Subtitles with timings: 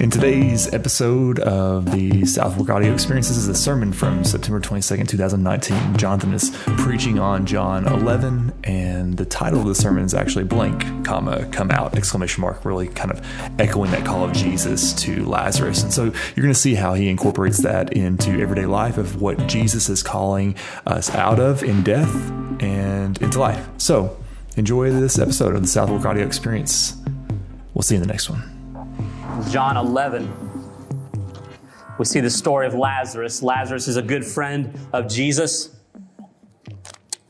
[0.00, 4.60] In today's episode of the South Fork Audio Experience, this is a sermon from September
[4.60, 5.96] 22nd, 2019.
[5.96, 11.04] Jonathan is preaching on John 11, and the title of the sermon is actually blank,
[11.04, 13.20] comma, come out, exclamation mark, really kind of
[13.60, 15.82] echoing that call of Jesus to Lazarus.
[15.82, 19.48] And so you're going to see how he incorporates that into everyday life of what
[19.48, 20.54] Jesus is calling
[20.86, 22.14] us out of in death
[22.62, 23.68] and into life.
[23.78, 24.16] So
[24.56, 26.96] enjoy this episode of the South Fork Audio Experience.
[27.74, 28.57] We'll see you in the next one.
[29.46, 30.30] John 11,
[31.98, 33.42] we see the story of Lazarus.
[33.42, 35.74] Lazarus is a good friend of Jesus,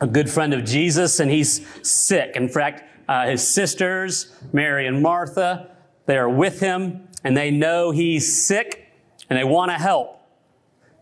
[0.01, 2.35] a good friend of Jesus, and he's sick.
[2.35, 5.71] In fact, uh, his sisters, Mary and Martha,
[6.07, 8.91] they are with him, and they know he's sick,
[9.31, 10.21] and they want to help.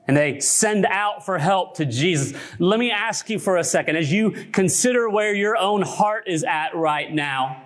[0.07, 2.39] And they send out for help to Jesus.
[2.59, 6.45] Let me ask you for a second, as you consider where your own heart is
[6.45, 7.66] at right now,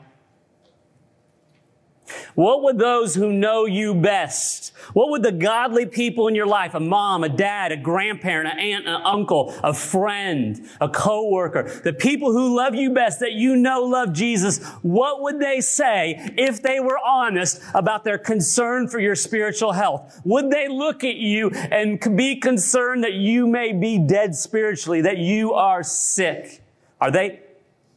[2.34, 6.74] what would those who know you best, what would the godly people in your life,
[6.74, 11.92] a mom, a dad, a grandparent, an aunt, an uncle, a friend, a coworker, the
[11.92, 16.62] people who love you best that you know love Jesus, what would they say if
[16.62, 20.20] they were honest about their concern for your spiritual health?
[20.24, 25.18] Would they look at you and be concerned that you may be dead spiritually, that
[25.18, 26.62] you are sick?
[27.00, 27.40] Are they,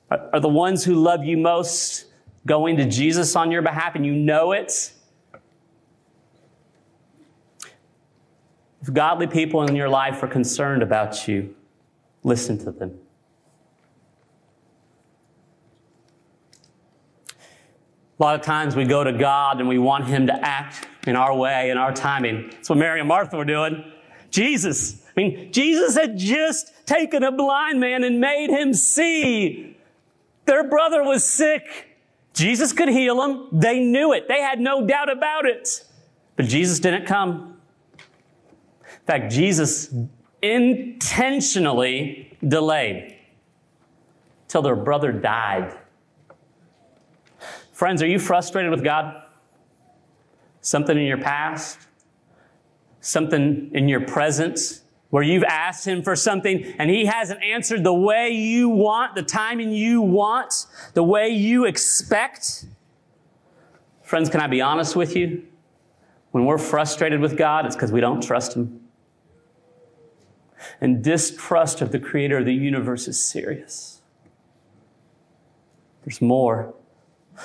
[0.10, 2.06] are the ones who love you most
[2.46, 4.94] going to Jesus on your behalf and you know it,
[8.82, 11.56] if godly people in your life are concerned about you,
[12.24, 12.98] listen to them.
[18.20, 21.16] A lot of times we go to God and we want Him to act in
[21.16, 22.50] our way, in our timing.
[22.52, 23.84] That's what Mary and Martha were doing.
[24.30, 25.04] Jesus.
[25.06, 29.78] I mean, Jesus had just taken a blind man and made him see.
[30.46, 31.93] Their brother was sick.
[32.34, 33.48] Jesus could heal them.
[33.52, 34.28] They knew it.
[34.28, 35.86] They had no doubt about it.
[36.36, 37.58] But Jesus didn't come.
[37.96, 39.94] In fact, Jesus
[40.42, 43.16] intentionally delayed
[44.48, 45.78] till their brother died.
[47.72, 49.24] Friends, are you frustrated with God?
[50.62, 51.80] Something in your past?
[53.02, 54.83] Something in your present?
[55.14, 59.22] Where you've asked him for something and he hasn't answered the way you want, the
[59.22, 60.66] timing you want,
[60.96, 62.66] the way you expect.
[64.02, 65.46] Friends, can I be honest with you?
[66.32, 68.88] When we're frustrated with God, it's because we don't trust him.
[70.82, 74.02] And distrust of the creator of the universe is serious.
[76.06, 76.74] There's more.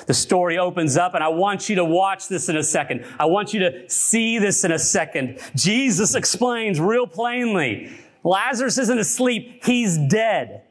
[0.07, 3.05] The story opens up and I want you to watch this in a second.
[3.19, 5.41] I want you to see this in a second.
[5.55, 7.91] Jesus explains real plainly.
[8.23, 9.65] Lazarus isn't asleep.
[9.65, 10.63] He's dead.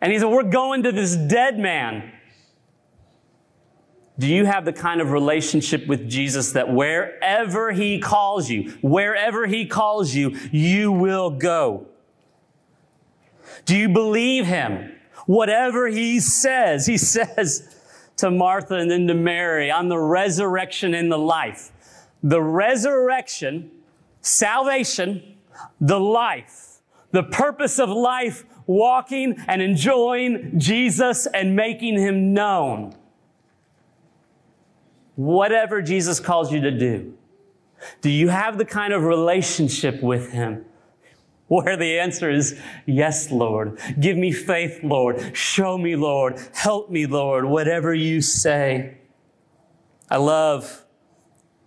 [0.00, 2.12] And he said, we're going to this dead man.
[4.18, 9.46] Do you have the kind of relationship with Jesus that wherever he calls you, wherever
[9.46, 11.86] he calls you, you will go?
[13.64, 14.97] Do you believe him?
[15.28, 17.76] Whatever he says, he says
[18.16, 21.70] to Martha and then to Mary, I'm the resurrection and the life.
[22.22, 23.70] The resurrection,
[24.22, 25.36] salvation,
[25.82, 26.78] the life,
[27.12, 32.94] the purpose of life, walking and enjoying Jesus and making him known.
[35.16, 37.12] Whatever Jesus calls you to do,
[38.00, 40.64] do you have the kind of relationship with him
[41.62, 43.78] where the answer is, yes, Lord.
[43.98, 45.36] Give me faith, Lord.
[45.36, 46.38] Show me, Lord.
[46.52, 47.46] Help me, Lord.
[47.46, 48.98] Whatever you say.
[50.10, 50.84] I love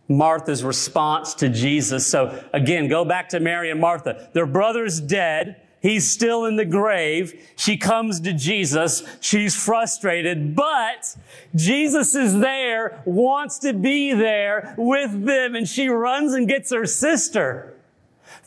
[0.07, 2.05] Martha's response to Jesus.
[2.05, 4.29] So again, go back to Mary and Martha.
[4.33, 5.61] Their brother's dead.
[5.81, 7.33] He's still in the grave.
[7.55, 9.03] She comes to Jesus.
[9.19, 11.15] She's frustrated, but
[11.55, 16.85] Jesus is there, wants to be there with them, and she runs and gets her
[16.85, 17.70] sister.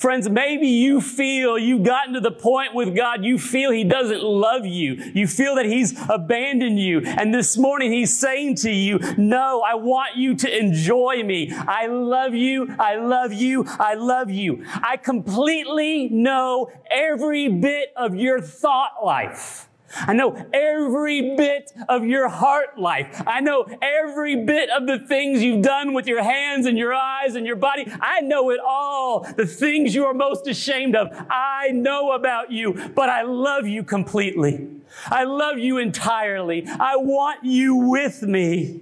[0.05, 4.23] Friends, maybe you feel you've gotten to the point with God, you feel He doesn't
[4.23, 4.97] love you.
[5.15, 7.01] You feel that He's abandoned you.
[7.01, 11.51] And this morning He's saying to you, no, I want you to enjoy me.
[11.55, 12.77] I love you.
[12.79, 13.65] I love you.
[13.67, 14.67] I love you.
[14.67, 19.71] I completely know every bit of your thought life.
[19.97, 23.23] I know every bit of your heart life.
[23.27, 27.35] I know every bit of the things you've done with your hands and your eyes
[27.35, 27.87] and your body.
[28.01, 29.21] I know it all.
[29.21, 31.09] The things you are most ashamed of.
[31.31, 34.69] I know about you, but I love you completely.
[35.07, 36.67] I love you entirely.
[36.67, 38.81] I want you with me.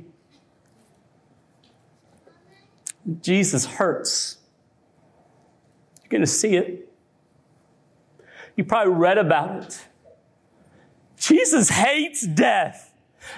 [3.20, 4.38] Jesus hurts.
[6.02, 6.92] You're going to see it.
[8.56, 9.84] You probably read about it.
[11.22, 12.92] Jesus hates death.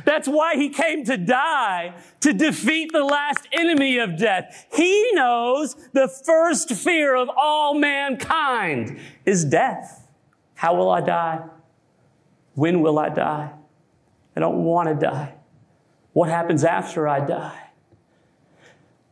[0.06, 4.66] That's why he came to die, to defeat the last enemy of death.
[4.74, 10.08] He knows the first fear of all mankind is death.
[10.54, 11.44] How will I die?
[12.54, 13.52] When will I die?
[14.34, 15.34] I don't want to die.
[16.14, 17.60] What happens after I die?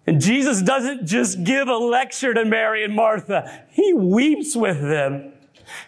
[0.07, 3.67] And Jesus doesn't just give a lecture to Mary and Martha.
[3.71, 5.32] He weeps with them.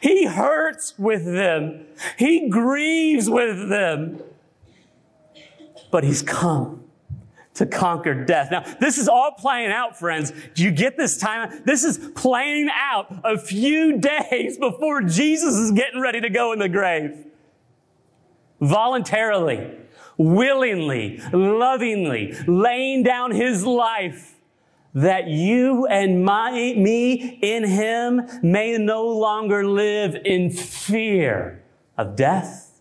[0.00, 1.86] He hurts with them.
[2.16, 4.20] He grieves with them
[5.94, 6.82] but he's come
[7.54, 8.50] to conquer death.
[8.50, 10.32] Now, this is all playing out, friends.
[10.56, 11.62] Do you get this time?
[11.64, 13.98] This is playing out a few
[14.30, 17.26] days before Jesus is getting ready to go in the grave.
[18.60, 19.70] Voluntarily,
[20.16, 24.34] willingly, lovingly, laying down his life
[24.94, 31.62] that you and my, me in him may no longer live in fear
[31.98, 32.80] of death,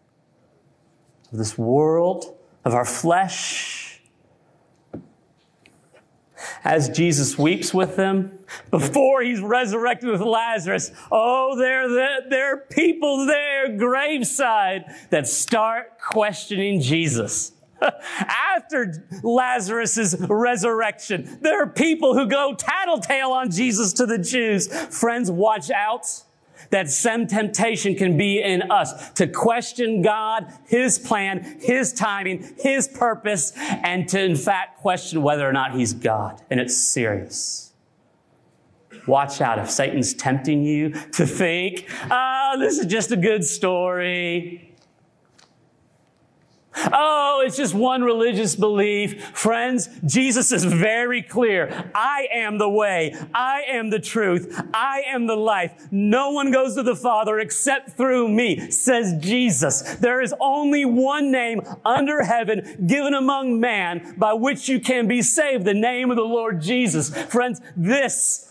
[1.32, 4.02] of this world, of our flesh.
[6.64, 8.40] As Jesus weeps with them,
[8.70, 16.00] before he's resurrected with Lazarus, oh, there, there, there are people there, graveside, that start
[16.00, 17.54] questioning Jesus.
[18.20, 24.68] After Lazarus' resurrection, there are people who go tattletale on Jesus to the Jews.
[24.68, 26.24] Friends, watch out
[26.70, 32.88] that some temptation can be in us to question God, His plan, His timing, His
[32.88, 36.42] purpose, and to in fact question whether or not He's God.
[36.50, 37.74] And it's serious.
[39.06, 44.73] Watch out if Satan's tempting you to think, oh, this is just a good story.
[46.76, 49.24] Oh, it's just one religious belief.
[49.30, 51.92] Friends, Jesus is very clear.
[51.94, 53.16] I am the way.
[53.34, 54.62] I am the truth.
[54.74, 55.88] I am the life.
[55.92, 59.82] No one goes to the Father except through me, says Jesus.
[59.96, 65.22] There is only one name under heaven given among man by which you can be
[65.22, 67.16] saved, the name of the Lord Jesus.
[67.26, 68.50] Friends, this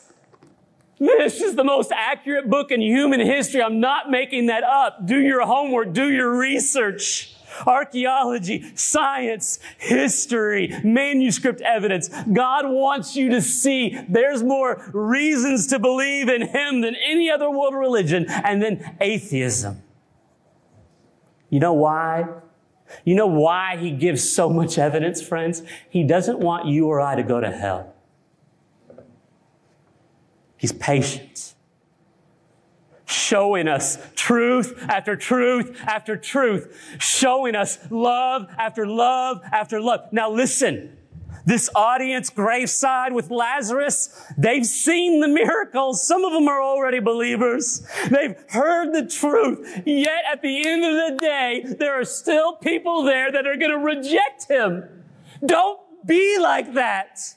[1.02, 3.60] this is the most accurate book in human history.
[3.60, 5.04] I'm not making that up.
[5.04, 5.92] Do your homework.
[5.92, 7.31] Do your research
[7.66, 12.08] archaeology, science, history, manuscript evidence.
[12.32, 17.50] God wants you to see there's more reasons to believe in Him than any other
[17.50, 19.82] world religion, and then atheism.
[21.50, 22.26] You know why?
[23.04, 25.62] You know why He gives so much evidence, friends?
[25.88, 27.94] He doesn't want you or I to go to hell.
[30.56, 31.55] He's patient
[33.12, 40.12] showing us truth after truth after truth, showing us love after love after love.
[40.12, 40.97] Now listen,
[41.44, 46.06] this audience graveside with Lazarus, they've seen the miracles.
[46.06, 47.87] Some of them are already believers.
[48.11, 49.82] They've heard the truth.
[49.85, 53.73] Yet at the end of the day, there are still people there that are going
[53.73, 55.05] to reject him.
[55.44, 57.35] Don't be like that.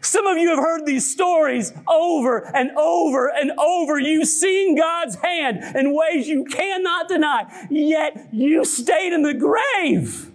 [0.00, 3.98] Some of you have heard these stories over and over and over.
[3.98, 10.30] You've seen God's hand in ways you cannot deny, yet you stayed in the grave.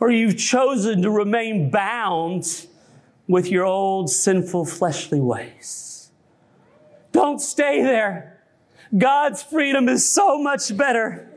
[0.00, 2.66] Or you've chosen to remain bound
[3.26, 6.10] with your old sinful fleshly ways.
[7.12, 8.40] Don't stay there.
[8.96, 11.27] God's freedom is so much better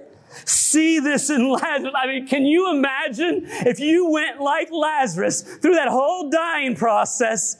[0.45, 1.94] see this in Lazarus.
[1.95, 7.58] I mean, can you imagine if you went like Lazarus through that whole dying process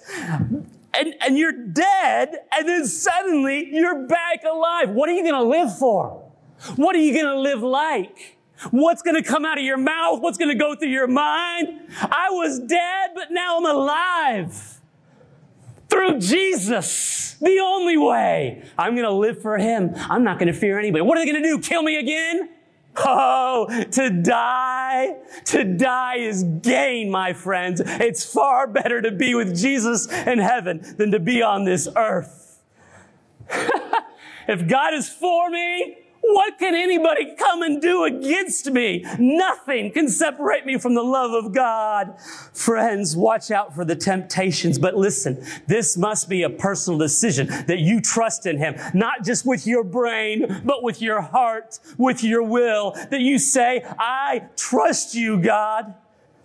[0.94, 4.90] and, and you're dead and then suddenly you're back alive?
[4.90, 6.32] What are you going to live for?
[6.76, 8.38] What are you going to live like?
[8.70, 10.22] What's going to come out of your mouth?
[10.22, 11.80] What's going to go through your mind?
[12.00, 14.80] I was dead, but now I'm alive.
[15.90, 18.64] Through Jesus, the only way.
[18.78, 19.94] I'm going to live for Him.
[19.96, 21.02] I'm not going to fear anybody.
[21.02, 21.60] What are they going to do?
[21.60, 22.50] Kill me again?
[22.98, 27.82] Oh, to die, to die is gain, my friends.
[27.86, 32.62] It's far better to be with Jesus in heaven than to be on this earth.
[34.48, 39.06] if God is for me, what can anybody come and do against me?
[39.20, 42.20] Nothing can separate me from the love of God.
[42.54, 47.80] Friends, watch out for the temptations, but listen, this must be a personal decision that
[47.80, 52.44] you trust in Him, not just with your brain, but with your heart, with your
[52.44, 55.96] will, that you say, I trust you, God.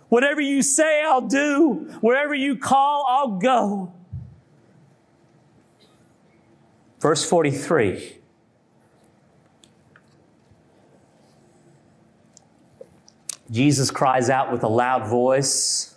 [0.09, 1.97] Whatever you say, I'll do.
[2.01, 3.93] Wherever you call, I'll go.
[6.99, 8.17] Verse 43.
[13.49, 15.95] Jesus cries out with a loud voice,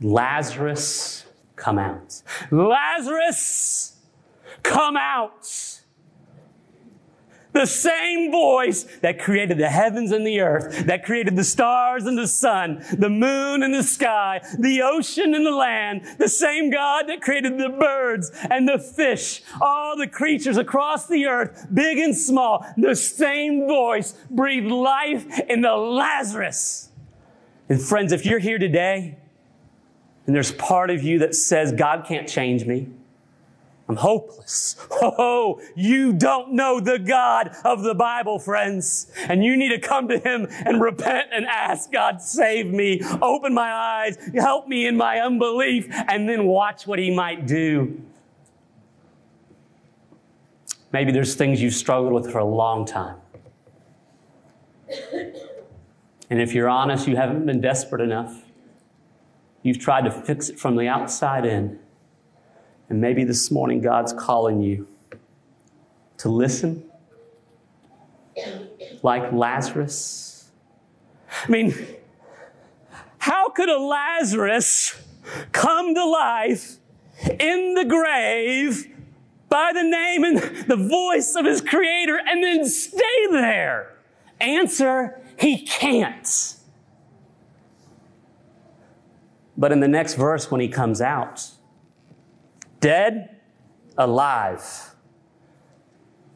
[0.00, 1.24] Lazarus,
[1.56, 2.22] come out.
[2.50, 3.96] Lazarus,
[4.62, 5.80] come out.
[7.52, 12.16] The same voice that created the heavens and the earth, that created the stars and
[12.16, 17.08] the sun, the moon and the sky, the ocean and the land, the same God
[17.08, 22.16] that created the birds and the fish, all the creatures across the earth, big and
[22.16, 26.90] small, the same voice breathed life into Lazarus.
[27.68, 29.16] And friends, if you're here today
[30.26, 32.88] and there's part of you that says, God can't change me,
[33.88, 34.76] I'm hopeless.
[35.00, 39.10] Oh, you don't know the God of the Bible, friends.
[39.28, 43.54] And you need to come to Him and repent and ask, God, save me, open
[43.54, 48.00] my eyes, help me in my unbelief, and then watch what He might do.
[50.92, 53.16] Maybe there's things you've struggled with for a long time.
[56.30, 58.44] And if you're honest, you haven't been desperate enough.
[59.62, 61.78] You've tried to fix it from the outside in.
[62.88, 64.86] And maybe this morning God's calling you
[66.18, 66.84] to listen
[69.02, 70.50] like Lazarus.
[71.44, 71.74] I mean,
[73.18, 75.00] how could a Lazarus
[75.52, 76.76] come to life
[77.38, 78.94] in the grave
[79.48, 83.94] by the name and the voice of his creator and then stay there?
[84.40, 86.56] Answer, he can't.
[89.56, 91.50] But in the next verse, when he comes out,
[92.80, 93.36] dead,
[93.96, 94.94] alive.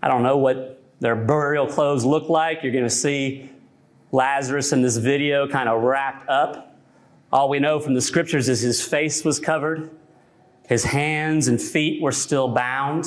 [0.03, 2.63] I don't know what their burial clothes look like.
[2.63, 3.51] You're going to see
[4.11, 6.77] Lazarus in this video kind of wrapped up.
[7.33, 9.91] All we know from the scriptures is his face was covered,
[10.69, 13.07] his hands and feet were still bound.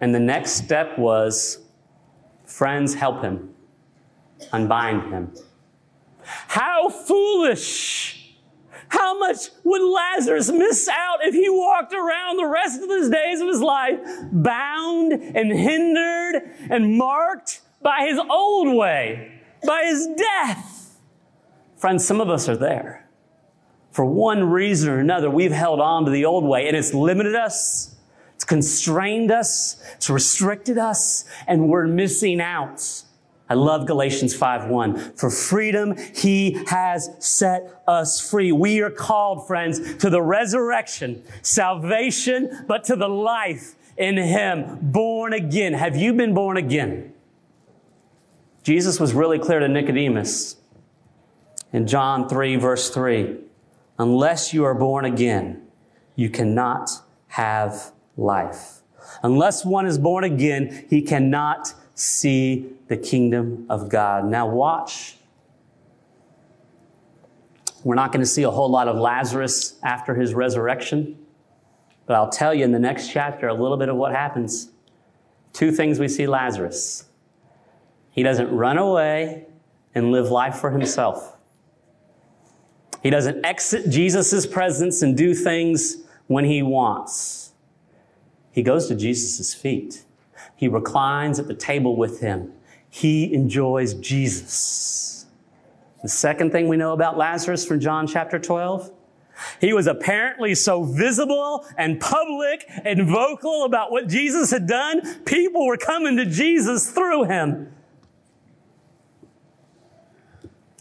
[0.00, 1.58] And the next step was
[2.46, 3.54] friends, help him,
[4.52, 5.34] unbind him.
[6.22, 8.19] How foolish!
[8.90, 13.40] How much would Lazarus miss out if he walked around the rest of his days
[13.40, 14.00] of his life
[14.32, 20.98] bound and hindered and marked by his old way, by his death?
[21.76, 23.08] Friends, some of us are there.
[23.92, 27.36] For one reason or another, we've held on to the old way and it's limited
[27.36, 27.94] us,
[28.34, 33.04] it's constrained us, it's restricted us, and we're missing out
[33.50, 35.16] I love Galatians 5:1.
[35.16, 38.52] For freedom he has set us free.
[38.52, 45.32] We are called, friends, to the resurrection, salvation, but to the life in him, born
[45.32, 45.74] again.
[45.74, 47.12] Have you been born again?
[48.62, 50.56] Jesus was really clear to Nicodemus
[51.72, 53.36] in John 3 verse 3.
[53.98, 55.62] Unless you are born again,
[56.14, 56.90] you cannot
[57.28, 58.82] have life.
[59.22, 64.24] Unless one is born again, he cannot see the kingdom of God.
[64.24, 65.16] Now, watch.
[67.84, 71.18] We're not going to see a whole lot of Lazarus after his resurrection,
[72.06, 74.70] but I'll tell you in the next chapter a little bit of what happens.
[75.52, 77.04] Two things we see Lazarus.
[78.10, 79.46] He doesn't run away
[79.94, 81.36] and live life for himself.
[83.02, 87.52] He doesn't exit Jesus' presence and do things when he wants.
[88.52, 90.04] He goes to Jesus' feet.
[90.60, 92.52] He reclines at the table with him.
[92.90, 95.24] He enjoys Jesus.
[96.02, 98.90] The second thing we know about Lazarus from John chapter 12
[99.58, 105.64] he was apparently so visible and public and vocal about what Jesus had done, people
[105.64, 107.72] were coming to Jesus through him.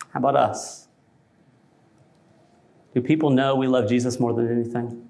[0.10, 0.90] How about us?
[2.94, 5.09] Do people know we love Jesus more than anything?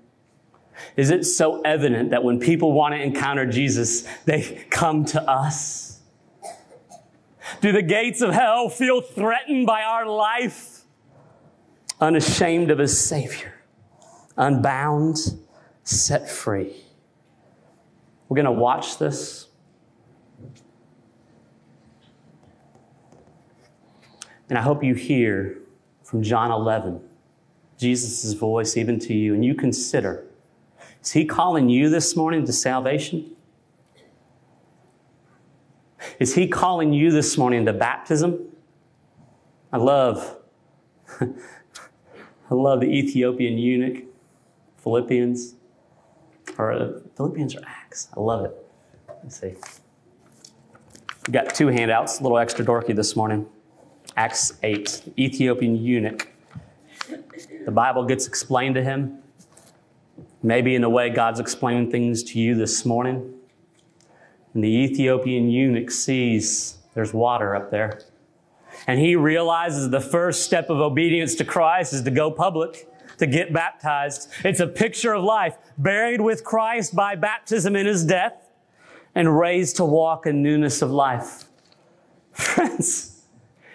[0.96, 6.00] Is it so evident that when people want to encounter Jesus, they come to us?
[7.62, 10.82] Do the gates of hell feel threatened by our life?
[12.00, 13.54] Unashamed of his Savior,
[14.38, 15.18] unbound,
[15.84, 16.74] set free.
[18.30, 19.48] We're going to watch this.
[24.48, 25.58] And I hope you hear
[26.04, 27.02] from John 11
[27.80, 30.26] Jesus' voice even to you, and you consider
[31.04, 33.36] is He calling you this morning to salvation?
[36.20, 38.48] Is He calling you this morning to baptism?
[39.72, 40.38] I love,
[41.22, 41.28] I
[42.50, 44.04] love the Ethiopian eunuch,
[44.78, 45.56] Philippians,
[46.58, 48.10] or uh, Philippians or Acts.
[48.18, 48.56] I love it.
[49.24, 49.56] Let's see.
[51.28, 53.46] We got two handouts, a little extra dorky this morning.
[54.18, 56.28] Acts 8, Ethiopian eunuch.
[57.66, 59.20] The Bible gets explained to him.
[60.42, 63.34] Maybe in the way God's explaining things to you this morning.
[64.54, 68.02] And the Ethiopian eunuch sees there's water up there.
[68.88, 73.28] And he realizes the first step of obedience to Christ is to go public, to
[73.28, 74.30] get baptized.
[74.44, 78.50] It's a picture of life, buried with Christ by baptism in his death,
[79.16, 81.46] and raised to walk in newness of life.
[82.32, 83.22] Friends,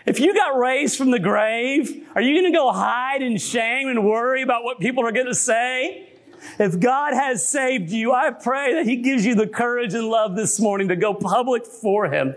[0.06, 3.88] if you got raised from the grave, are you going to go hide in shame
[3.88, 6.13] and worry about what people are going to say?
[6.58, 10.36] If God has saved you, I pray that He gives you the courage and love
[10.36, 12.34] this morning to go public for Him.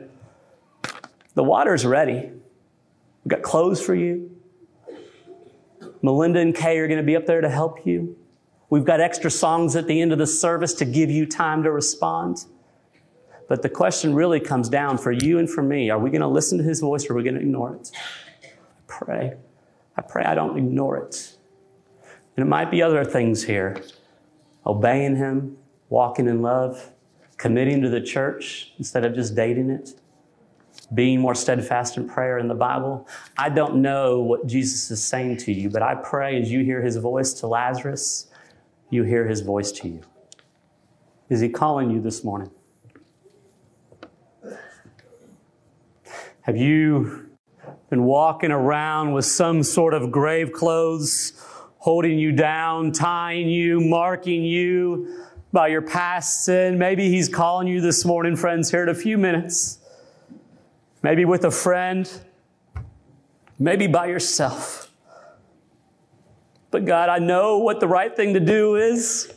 [1.33, 2.31] The water's ready.
[3.23, 4.31] We've got clothes for you.
[6.01, 8.17] Melinda and Kay are going to be up there to help you.
[8.69, 11.71] We've got extra songs at the end of the service to give you time to
[11.71, 12.45] respond.
[13.47, 16.27] But the question really comes down for you and for me are we going to
[16.27, 17.91] listen to his voice or are we going to ignore it?
[18.43, 18.47] I
[18.87, 19.33] pray.
[19.95, 21.36] I pray I don't ignore it.
[22.37, 23.81] And it might be other things here
[24.65, 25.57] obeying him,
[25.89, 26.91] walking in love,
[27.37, 29.99] committing to the church instead of just dating it,
[30.93, 33.07] being more steadfast in prayer in the Bible.
[33.37, 36.81] I don't know what Jesus is saying to you, but I pray as you hear
[36.81, 38.27] his voice to Lazarus,
[38.89, 40.01] you hear his voice to you.
[41.29, 42.51] Is he calling you this morning?
[46.41, 47.29] Have you
[47.89, 51.33] been walking around with some sort of grave clothes,
[51.79, 56.77] holding you down, tying you, marking you by your past sin?
[56.77, 59.79] Maybe He's calling you this morning, friends, here in a few minutes.
[61.03, 62.09] Maybe with a friend,
[63.59, 64.91] maybe by yourself.
[66.71, 69.31] But God, I know what the right thing to do is,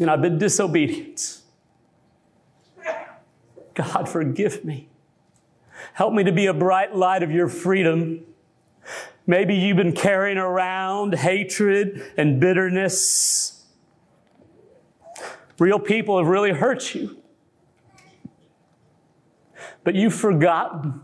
[0.00, 1.42] and I've been disobedient.
[3.74, 4.88] God, forgive me.
[5.92, 8.24] Help me to be a bright light of your freedom.
[9.26, 13.64] Maybe you've been carrying around hatred and bitterness.
[15.58, 17.16] Real people have really hurt you.
[19.82, 21.00] But you've forgotten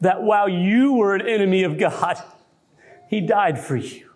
[0.00, 2.22] that while you were an enemy of God,
[3.08, 4.10] He died for you.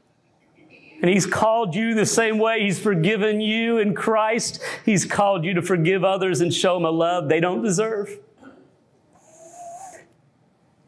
[1.00, 4.62] And He's called you the same way He's forgiven you in Christ.
[4.84, 8.18] He's called you to forgive others and show them a love they don't deserve.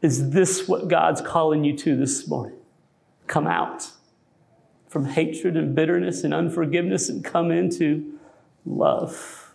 [0.03, 2.59] Is this what God's calling you to this morning?
[3.27, 3.91] Come out
[4.89, 8.19] from hatred and bitterness and unforgiveness and come into
[8.65, 9.53] love.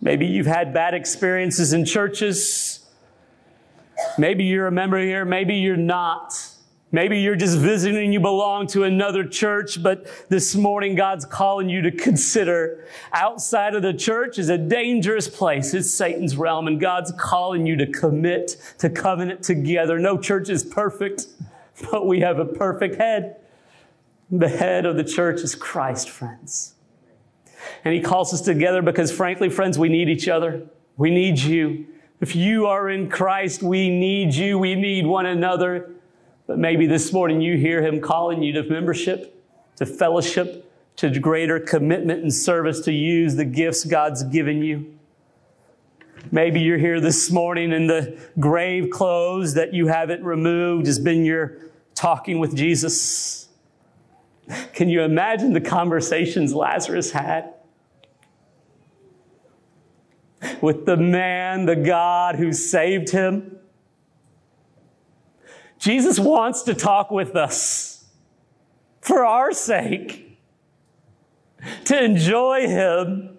[0.00, 2.86] Maybe you've had bad experiences in churches.
[4.18, 6.34] Maybe you're a member here, maybe you're not.
[6.92, 11.68] Maybe you're just visiting and you belong to another church, but this morning God's calling
[11.68, 15.74] you to consider outside of the church is a dangerous place.
[15.74, 19.98] It's Satan's realm and God's calling you to commit to covenant together.
[19.98, 21.26] No church is perfect,
[21.90, 23.36] but we have a perfect head.
[24.30, 26.74] The head of the church is Christ, friends.
[27.84, 30.62] And he calls us together because frankly, friends, we need each other.
[30.96, 31.86] We need you.
[32.20, 34.56] If you are in Christ, we need you.
[34.56, 35.95] We need one another.
[36.46, 39.42] But maybe this morning you hear him calling you to membership,
[39.76, 44.94] to fellowship, to greater commitment and service to use the gifts God's given you.
[46.30, 51.24] Maybe you're here this morning and the grave clothes that you haven't removed has been
[51.24, 51.58] your
[51.94, 53.48] talking with Jesus.
[54.72, 57.52] Can you imagine the conversations Lazarus had?
[60.60, 63.58] With the man, the God who saved him
[65.78, 68.04] Jesus wants to talk with us
[69.00, 70.38] for our sake,
[71.84, 73.38] to enjoy Him.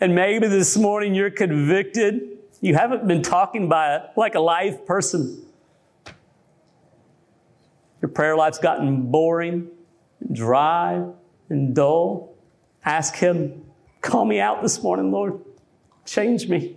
[0.00, 2.38] And maybe this morning you're convicted.
[2.60, 5.46] You haven't been talking by a, like a live person.
[8.02, 9.68] Your prayer life's gotten boring,
[10.20, 11.02] and dry,
[11.48, 12.34] and dull.
[12.84, 13.64] Ask Him,
[14.02, 15.40] call me out this morning, Lord.
[16.04, 16.76] Change me.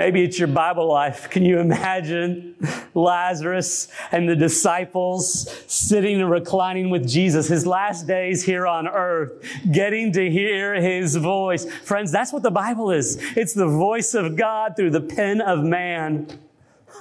[0.00, 1.28] Maybe it's your Bible life.
[1.28, 2.54] Can you imagine
[2.94, 9.44] Lazarus and the disciples sitting and reclining with Jesus, his last days here on earth,
[9.70, 11.70] getting to hear his voice?
[11.82, 13.18] Friends, that's what the Bible is.
[13.36, 16.28] It's the voice of God through the pen of man.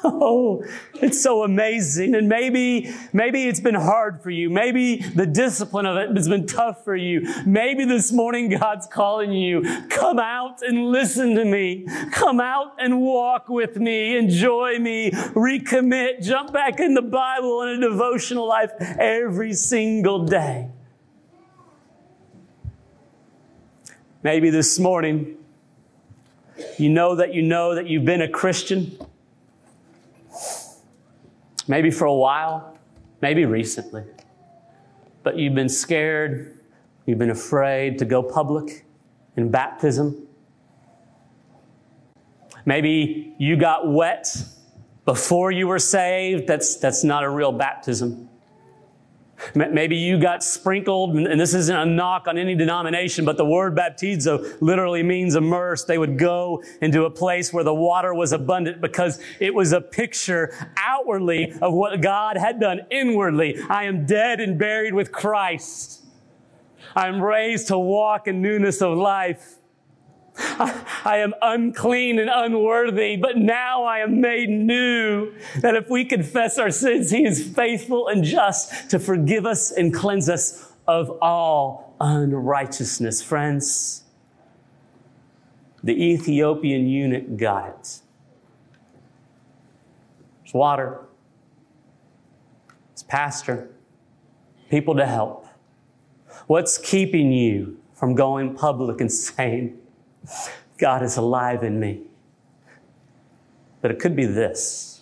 [0.04, 0.64] Oh,
[0.96, 2.16] it's so amazing.
[2.16, 4.50] And maybe, maybe it's been hard for you.
[4.50, 7.28] Maybe the discipline of it has been tough for you.
[7.46, 11.86] Maybe this morning God's calling you, come out and listen to me.
[12.12, 14.18] Come out and walk with me.
[14.18, 15.12] Enjoy me.
[15.12, 16.24] Recommit.
[16.24, 20.70] Jump back in the Bible and a devotional life every single day.
[24.22, 25.38] Maybe this morning,
[26.78, 28.98] you know that you know that you've been a Christian
[31.70, 32.78] maybe for a while,
[33.22, 34.04] maybe recently.
[35.24, 36.60] But you've been scared,
[37.06, 38.86] you've been afraid to go public
[39.38, 40.28] in baptism.
[42.66, 44.36] Maybe you got wet
[45.06, 46.48] before you were saved.
[46.48, 48.30] That's, that's not a real baptism.
[49.56, 53.76] Maybe you got sprinkled, and this isn't a knock on any denomination, but the word
[53.76, 55.88] baptizo literally means immersed.
[55.88, 59.82] They would go into a place where the water was abundant because it was a
[59.82, 60.54] picture
[61.00, 63.60] outwardly of what God had done inwardly.
[63.70, 66.06] I am dead and buried with Christ.
[66.96, 69.58] I'm raised to walk in newness of life.
[70.38, 75.34] I am unclean and unworthy, but now I am made new.
[75.62, 79.94] That if we confess our sins, He is faithful and just to forgive us and
[79.94, 83.22] cleanse us of all unrighteousness.
[83.22, 84.04] Friends,
[85.84, 88.00] the Ethiopian eunuch got it.
[90.50, 91.02] There's water,
[92.92, 93.70] it's pastor,
[94.72, 95.46] people to help.
[96.48, 99.78] What's keeping you from going public and saying,
[100.80, 102.02] God is alive in me.
[103.82, 105.02] But it could be this.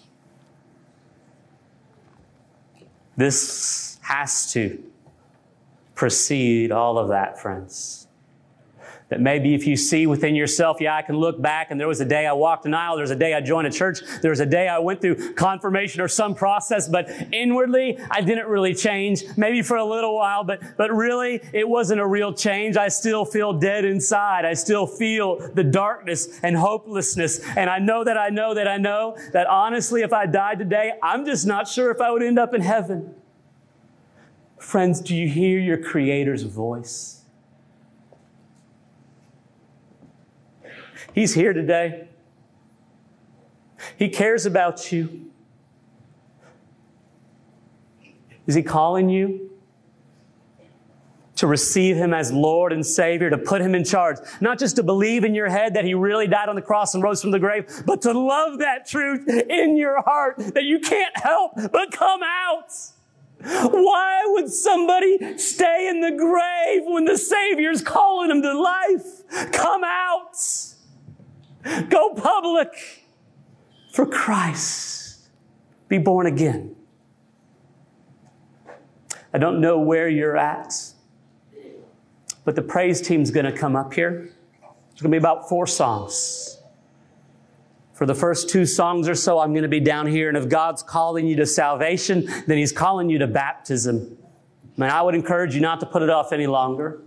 [3.15, 4.83] This has to
[5.95, 8.07] precede all of that, friends.
[9.10, 12.02] That maybe if you see within yourself, yeah, I can look back and there was
[12.02, 14.32] a day I walked an aisle, there was a day I joined a church, there
[14.32, 18.74] was a day I went through confirmation or some process, but inwardly I didn't really
[18.74, 19.24] change.
[19.38, 22.76] Maybe for a little while, but, but really it wasn't a real change.
[22.76, 24.43] I still feel dead inside.
[24.43, 27.39] I still feel the darkness and hopelessness.
[27.56, 30.93] And I know that I know that I know that honestly, if I died today,
[31.02, 33.15] I'm just not sure if I would end up in heaven.
[34.60, 37.16] Friends, do you hear your Creator's voice?
[41.17, 42.10] He's here today.
[43.97, 45.32] He cares about you.
[48.45, 49.49] Is He calling you
[51.38, 54.17] to receive Him as Lord and Savior, to put Him in charge?
[54.41, 57.01] Not just to believe in your head that He really died on the cross and
[57.01, 61.17] rose from the grave, but to love that truth in your heart that you can't
[61.17, 62.69] help but come out.
[63.41, 69.51] Why would somebody stay in the grave when the Savior's calling them to life?
[69.51, 70.36] Come out.
[71.89, 73.03] Go public
[73.91, 75.30] for Christ.
[75.88, 76.75] Be born again.
[79.34, 80.73] I don't know where you're at,
[82.45, 84.30] but the praise team's going to come up here.
[84.91, 86.58] It's going to be about four songs.
[87.93, 90.30] For the first two songs or so, I'm going to be down here.
[90.30, 94.17] And if God's calling you to salvation, then He's calling you to baptism.
[94.77, 97.01] Man, I would encourage you not to put it off any longer.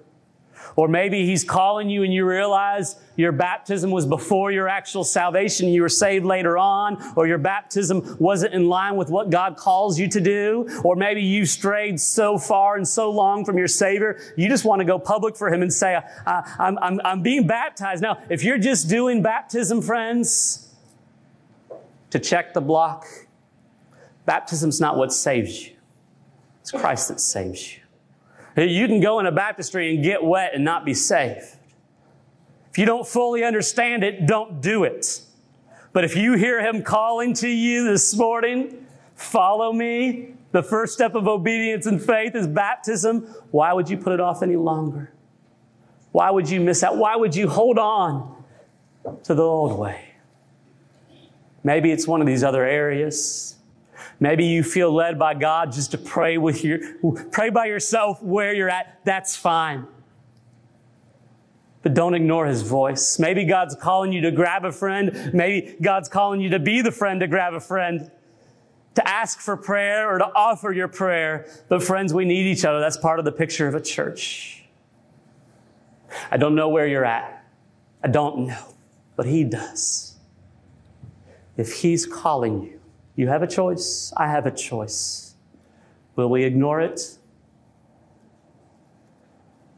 [0.77, 5.68] Or maybe he's calling you and you realize your baptism was before your actual salvation.
[5.68, 9.98] You were saved later on, or your baptism wasn't in line with what God calls
[9.98, 10.68] you to do.
[10.83, 14.80] Or maybe you strayed so far and so long from your Savior, you just want
[14.80, 18.02] to go public for Him and say, I'm, I'm, I'm being baptized.
[18.02, 20.74] Now, if you're just doing baptism, friends,
[22.11, 23.06] to check the block,
[24.26, 25.76] baptism's not what saves you.
[26.61, 27.76] It's Christ that saves
[28.56, 28.64] you.
[28.64, 31.44] You can go in a baptistry and get wet and not be saved.
[32.70, 35.22] If you don't fully understand it, don't do it.
[35.92, 40.35] But if you hear him calling to you this morning, follow me.
[40.52, 43.22] The first step of obedience and faith is baptism.
[43.50, 45.12] Why would you put it off any longer?
[46.12, 46.96] Why would you miss out?
[46.96, 48.44] Why would you hold on
[49.24, 50.14] to the old way?
[51.62, 53.56] Maybe it's one of these other areas.
[54.18, 56.78] Maybe you feel led by God just to pray with your,
[57.30, 59.00] pray by yourself where you're at.
[59.04, 59.87] That's fine.
[61.83, 63.19] But don't ignore his voice.
[63.19, 65.31] Maybe God's calling you to grab a friend.
[65.33, 68.11] Maybe God's calling you to be the friend to grab a friend,
[68.97, 71.47] to ask for prayer or to offer your prayer.
[71.69, 72.81] But friends, we need each other.
[72.81, 74.64] That's part of the picture of a church.
[76.31, 77.45] I don't know where you're at.
[78.03, 78.75] I don't know,
[79.16, 80.16] but he does.
[81.57, 82.81] If he's calling you,
[83.16, 84.12] you have a choice.
[84.16, 85.35] I have a choice.
[86.16, 87.19] Will we ignore it?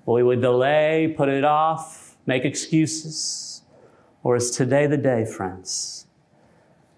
[0.06, 3.62] We would delay, put it off, make excuses?
[4.22, 6.06] Or is today the day, friends?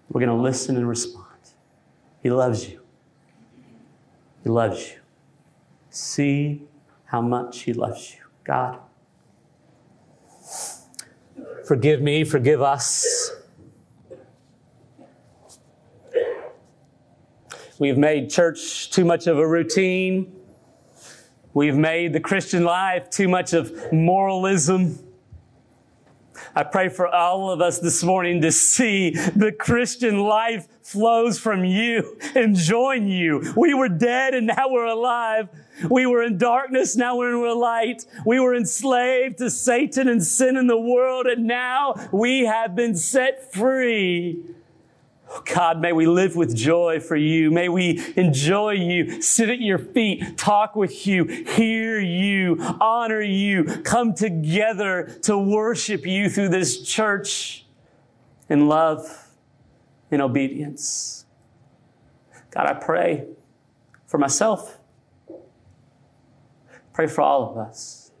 [0.09, 1.25] We're going to listen and respond.
[2.21, 2.81] He loves you.
[4.43, 4.99] He loves you.
[5.89, 6.63] See
[7.05, 8.21] how much He loves you.
[8.43, 8.79] God,
[11.65, 13.31] forgive me, forgive us
[17.77, 20.33] We've made church too much of a routine.
[21.55, 24.99] We've made the Christian life too much of moralism.
[26.53, 31.63] I pray for all of us this morning to see the Christian life flows from
[31.63, 33.53] you and join you.
[33.55, 35.47] We were dead and now we're alive.
[35.89, 38.05] We were in darkness, now we're in light.
[38.25, 42.97] We were enslaved to Satan and sin in the world, and now we have been
[42.97, 44.43] set free
[45.43, 47.51] God, may we live with joy for you.
[47.51, 53.63] May we enjoy you, sit at your feet, talk with you, hear you, honor you,
[53.83, 57.65] come together to worship you through this church
[58.49, 59.27] in love,
[60.11, 61.25] in obedience.
[62.51, 63.25] God, I pray
[64.05, 64.77] for myself.
[66.93, 68.11] Pray for all of us.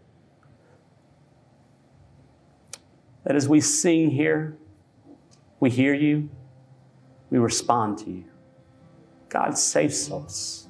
[3.23, 4.57] That as we sing here,
[5.59, 6.29] we hear you
[7.29, 8.25] we respond to you.
[9.29, 10.67] God, save souls.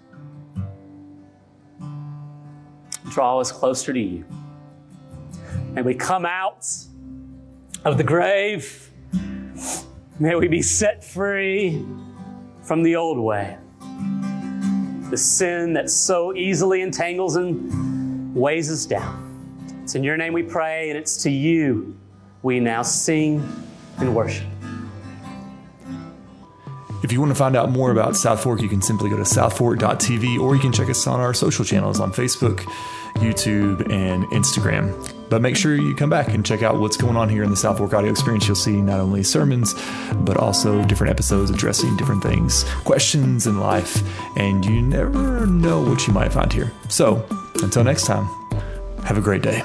[3.09, 4.25] Draw us closer to you.
[5.73, 6.67] May we come out
[7.83, 8.91] of the grave.
[10.19, 11.85] May we be set free
[12.63, 13.57] from the old way.
[15.09, 19.21] The sin that so easily entangles and weighs us down.
[19.83, 21.95] It's in your name we pray, and it's to you
[22.41, 23.47] we now sing
[23.99, 24.54] and worship.
[27.05, 29.21] If you want to find out more about South Fork, you can simply go to
[29.21, 32.61] southfork.tv or you can check us on our social channels on Facebook,
[33.17, 35.13] YouTube, and Instagram.
[35.29, 37.55] But make sure you come back and check out what's going on here in the
[37.55, 38.47] South Fork audio experience.
[38.47, 39.75] You'll see not only sermons,
[40.21, 44.01] but also different episodes addressing different things, questions in life,
[44.35, 46.71] and you never know what you might find here.
[46.89, 47.23] So
[47.61, 48.25] until next time,
[49.03, 49.61] have a great day.